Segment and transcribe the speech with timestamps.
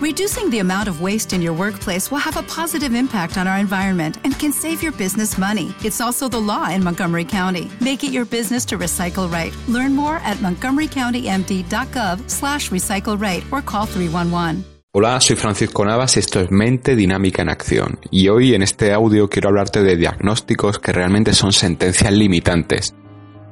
[0.00, 3.58] Reducing the amount of waste in your workplace will have a positive impact on our
[3.58, 5.74] environment and can save your business money.
[5.84, 7.70] It's also the law in Montgomery County.
[7.82, 9.52] Make it your business to recycle right.
[9.68, 14.64] Learn more at montgomerycountymd.gov slash recycle right or call 311.
[14.92, 17.98] Hola, soy Francisco Navas y esto es Mente Dinámica en Acción.
[18.10, 22.94] Y hoy en este audio quiero hablarte de diagnósticos que realmente son sentencias limitantes.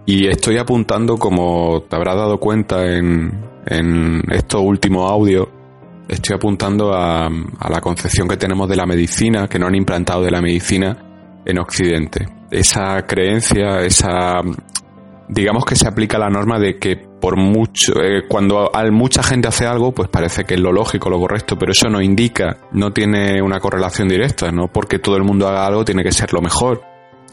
[0.06, 5.48] Y estoy apuntando, como te habrás dado cuenta en, en estos últimos audios,
[6.09, 10.23] estoy apuntando a, a la concepción que tenemos de la medicina, que no han implantado
[10.23, 10.96] de la medicina
[11.45, 12.27] en Occidente.
[12.51, 14.41] Esa creencia, esa
[15.29, 19.66] digamos que se aplica la norma de que por mucho, eh, cuando mucha gente hace
[19.66, 23.43] algo, pues parece que es lo lógico, lo correcto, pero eso no indica, no tiene
[23.43, 26.82] una correlación directa, no porque todo el mundo haga algo tiene que ser lo mejor.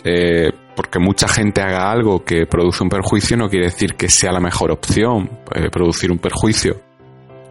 [0.04, 4.32] Eh, porque mucha gente haga algo que produce un perjuicio no quiere decir que sea
[4.32, 6.76] la mejor opción eh, producir un perjuicio.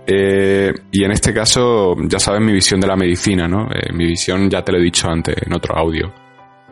[0.07, 3.69] Y en este caso, ya sabes mi visión de la medicina, ¿no?
[3.95, 6.12] mi visión ya te lo he dicho antes en otro audio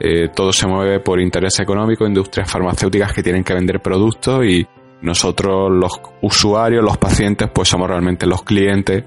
[0.05, 4.67] eh, todo se mueve por interés económico, industrias farmacéuticas que tienen que vender productos y
[5.03, 9.05] nosotros los usuarios, los pacientes, pues somos realmente los clientes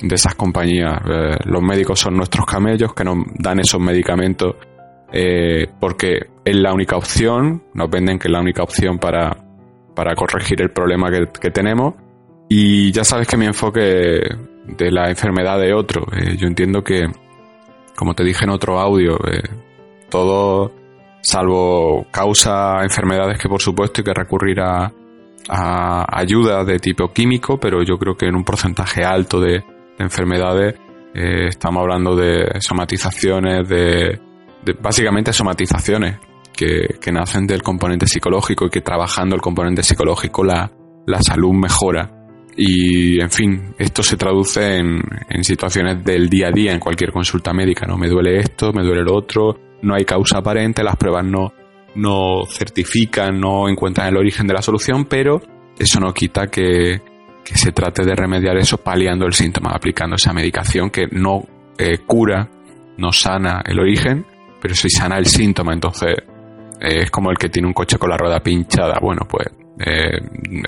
[0.00, 0.98] de esas compañías.
[1.08, 4.56] Eh, los médicos son nuestros camellos que nos dan esos medicamentos
[5.10, 9.34] eh, porque es la única opción, nos venden que es la única opción para,
[9.94, 11.94] para corregir el problema que tenemos.
[12.48, 14.20] Y ya sabes que mi enfoque
[14.66, 16.06] de la enfermedad de otro.
[16.38, 17.06] yo entiendo que,
[17.96, 19.18] como te dije en otro audio,
[20.10, 20.72] todo,
[21.24, 24.92] salvo causa enfermedades que por supuesto hay que recurrir a,
[25.46, 29.62] ayuda de tipo químico, pero yo creo que en un porcentaje alto de,
[29.98, 30.74] enfermedades
[31.14, 34.18] eh, estamos hablando de somatizaciones, de,
[34.80, 36.18] básicamente somatizaciones
[36.52, 40.70] que, nacen del componente psicológico y que trabajando el componente psicológico la,
[41.06, 42.23] la salud mejora.
[42.56, 47.10] Y, en fin, esto se traduce en, en, situaciones del día a día, en cualquier
[47.10, 47.96] consulta médica, ¿no?
[47.96, 51.52] Me duele esto, me duele lo otro, no hay causa aparente, las pruebas no,
[51.94, 55.40] no certifican, no encuentran el origen de la solución, pero
[55.78, 57.00] eso no quita que,
[57.44, 61.44] se trate de remediar eso paliando el síntoma, aplicando esa medicación que no
[61.76, 62.48] eh, cura,
[62.96, 64.24] no sana el origen,
[64.62, 65.74] pero sí sana el síntoma.
[65.74, 66.16] Entonces,
[66.80, 68.98] eh, es como el que tiene un coche con la rueda pinchada.
[68.98, 69.46] Bueno, pues
[69.78, 70.20] eh,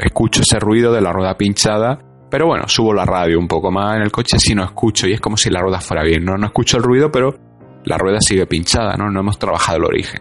[0.02, 1.98] escucho ese ruido de la rueda pinchada,
[2.30, 5.12] pero bueno, subo la radio un poco más en el coche si no escucho y
[5.12, 6.24] es como si la rueda fuera bien.
[6.24, 7.34] No, no escucho el ruido, pero
[7.84, 9.10] la rueda sigue pinchada, ¿no?
[9.10, 10.20] No hemos trabajado el origen.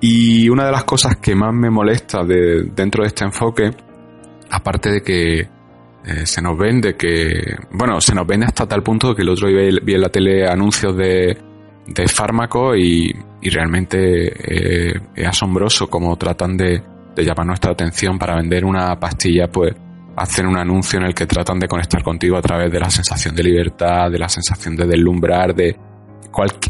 [0.00, 3.70] Y una de las cosas que más me molesta de, dentro de este enfoque,
[4.50, 9.14] aparte de que eh, se nos vende que, bueno, se nos vende hasta tal punto
[9.14, 11.36] que el otro día vi en la tele anuncios de,
[11.86, 16.82] de fármacos y, realmente eh, es asombroso cómo tratan de,
[17.14, 19.74] de, llamar nuestra atención para vender una pastilla, pues
[20.16, 23.34] hacen un anuncio en el que tratan de conectar contigo a través de la sensación
[23.34, 25.76] de libertad, de la sensación de deslumbrar, de,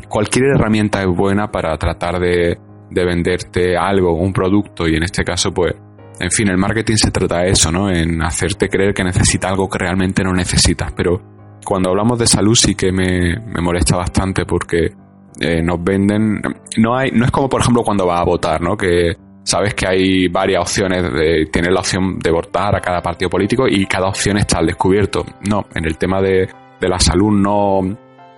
[0.09, 2.59] cualquier herramienta es buena para tratar de,
[2.91, 5.75] venderte algo, un producto, y en este caso, pues,
[6.21, 7.91] en fin, el marketing se trata de eso, ¿no?
[7.91, 10.93] En hacerte creer que necesitas algo que realmente no necesitas.
[10.97, 11.21] Pero
[11.65, 14.93] cuando hablamos de salud sí que me, molesta bastante porque
[15.41, 16.41] eh, nos venden.
[16.77, 18.77] No hay, no es como por ejemplo cuando vas a votar, ¿no?
[18.77, 23.31] Que sabes que hay varias opciones, de, tienes la opción de votar a cada partido
[23.31, 25.25] político y cada opción está al descubierto.
[25.49, 26.49] No, en el tema de,
[26.81, 27.81] de la salud no,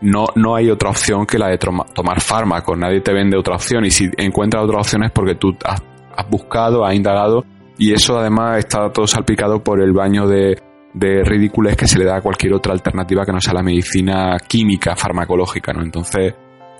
[0.00, 2.77] no, no hay otra opción que la de tomar fármacos.
[2.77, 5.81] Nadie te vende otra opción y si encuentras otra opción es porque tú has,
[6.28, 7.45] buscado, has indagado
[7.78, 10.61] y eso además está todo salpicado por el baño de,
[10.93, 14.37] de ridículos que se le da a cualquier otra alternativa que no sea la medicina
[14.47, 15.83] química, farmacológica, ¿no?
[15.83, 16.34] Entonces,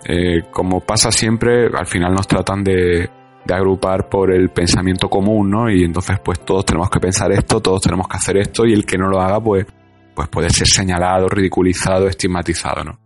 [0.04, 3.10] eh, como pasa siempre, al final nos tratan de,
[3.47, 5.71] de agrupar por el pensamiento común, ¿no?
[5.71, 8.84] Y entonces, pues todos tenemos que pensar esto, todos tenemos que hacer esto y el
[8.84, 9.67] que no lo haga, pues,
[10.15, 12.99] pues puede ser señalado, ridiculizado, estigmatizado, ¿no?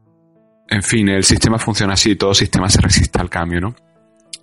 [0.68, 3.74] En fin, el sistema funciona así, todo sistema se resiste al cambio, ¿no?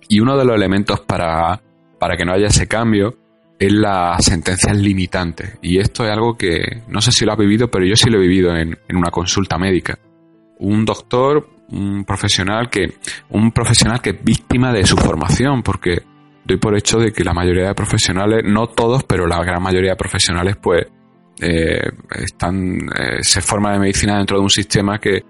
[0.08, 1.60] Y uno de los elementos para,
[1.98, 3.16] para que no haya ese cambio
[3.58, 5.58] es la sentencia limitante.
[5.62, 8.18] Y esto es algo que no sé si lo has vivido, pero yo sí lo
[8.18, 9.98] he vivido en, en una consulta médica.
[10.58, 12.94] Un doctor, un profesional que,
[13.30, 15.98] un profesional que es víctima de su formación, porque
[16.44, 19.90] doy por hecho de que la mayoría de profesionales, no todos, pero la gran mayoría
[19.90, 20.86] de profesionales, pues,
[21.40, 25.22] eh, están, eh, se forman de medicina dentro de un sistema que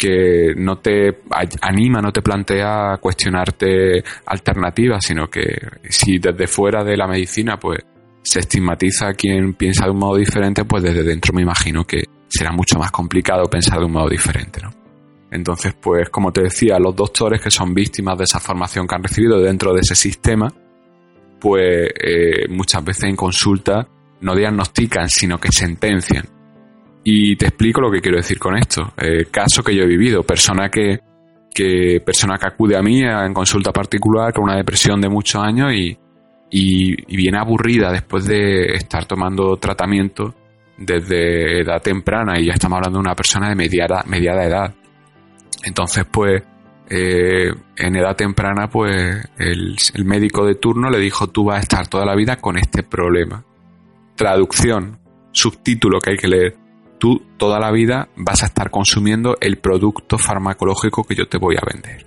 [0.00, 1.20] que no te
[1.60, 5.42] anima, no te plantea cuestionarte alternativas, sino que
[5.90, 7.80] si desde fuera de la medicina pues
[8.22, 12.04] se estigmatiza a quien piensa de un modo diferente, pues desde dentro me imagino que
[12.28, 14.79] será mucho más complicado pensar de un modo diferente, ¿no?
[15.30, 19.02] Entonces, pues como te decía, los doctores que son víctimas de esa formación que han
[19.02, 20.52] recibido dentro de ese sistema,
[21.40, 23.86] pues eh, muchas veces en consulta
[24.20, 26.24] no diagnostican, sino que sentencian
[27.02, 28.92] Y te explico lo que quiero decir con esto.
[28.98, 30.98] Eh, caso que yo he vivido, persona que,
[31.54, 35.72] que, persona que acude a mí en consulta particular con una depresión de muchos años
[35.72, 35.96] y,
[36.50, 40.34] y, viene aburrida después de estar tomando tratamiento
[40.76, 44.74] desde edad temprana y ya estamos hablando de una persona de mediada, mediada edad.
[45.64, 46.42] Entonces, pues,
[46.88, 51.88] eh, en edad temprana, pues, el, médico de turno le dijo, tú vas a estar
[51.88, 53.44] toda la vida con este problema.
[54.16, 54.98] Traducción,
[55.32, 56.56] subtítulo que hay que leer
[57.00, 61.56] tú toda la vida vas a estar consumiendo el producto farmacológico que yo te voy
[61.56, 62.06] a vender.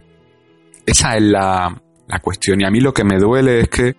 [0.85, 1.81] Esa es la,
[2.21, 2.61] cuestión.
[2.61, 3.95] Y a mí lo que me duele es que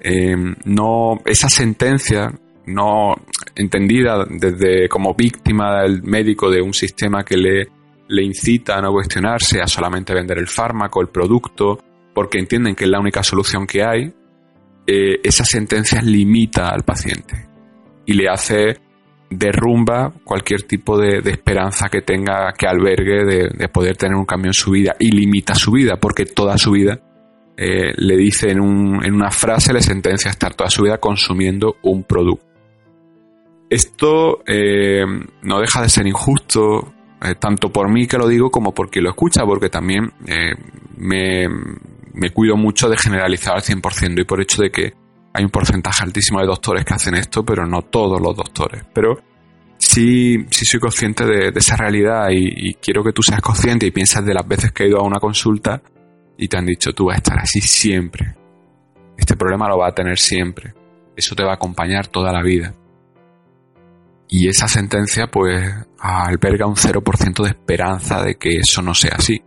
[0.00, 2.32] eh, no esa sentencia
[2.64, 3.14] no
[3.54, 7.68] entendida desde como víctima del médico de un sistema que le,
[8.10, 11.78] le incita a no cuestionarse, a solamente vender el fármaco, el producto,
[12.12, 14.12] porque entienden que es la única solución que hay,
[14.86, 17.46] eh, esa sentencia limita al paciente
[18.06, 18.78] y le hace
[19.30, 24.54] derrumba cualquier tipo de, esperanza que tenga, que albergue de, poder tener un cambio en
[24.54, 27.00] su vida y limita su vida, porque toda su vida
[27.56, 30.98] eh, le dice en, un, en, una frase, le sentencia a estar toda su vida
[30.98, 32.44] consumiendo un producto.
[33.68, 35.04] Esto eh,
[35.42, 39.04] no deja de ser injusto, eh, tanto por mí que lo digo como por quien
[39.04, 40.12] lo escucha, porque también
[40.96, 41.48] me,
[42.14, 44.92] me cuido mucho de generalizar al 100% y por hecho de que
[45.32, 48.84] hay un porcentaje altísimo de doctores que hacen esto, pero no todos los doctores.
[48.92, 49.18] Pero
[49.78, 54.24] sí, sí soy consciente de, esa realidad y, quiero que tú seas consciente y piensas
[54.24, 55.80] de las veces que he ido a una consulta
[56.36, 58.34] y te han dicho tú vas a estar así siempre.
[59.16, 60.74] Este problema lo va a tener siempre.
[61.14, 62.74] Eso te va a acompañar toda la vida.
[64.30, 69.42] Y esa sentencia pues alberga un 0% de esperanza de que eso no sea así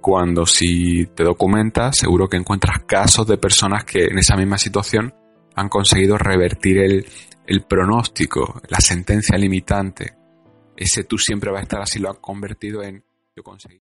[0.00, 5.14] cuando si te documentas seguro que encuentras casos de personas que en esa misma situación
[5.54, 10.14] han conseguido revertir el, pronóstico, la sentencia limitante.
[10.76, 13.04] Ese tú siempre va a estar así, lo han convertido en
[13.36, 13.80] yo conseguí.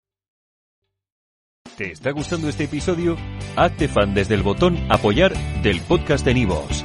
[1.76, 3.16] ¿Te está gustando este episodio?
[3.56, 5.32] Hazte fan desde el botón apoyar
[5.62, 6.84] del podcast de Nivos.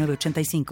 [0.00, 0.64] 85